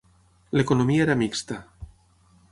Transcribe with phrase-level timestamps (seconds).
[0.59, 1.59] L'economia era mixta.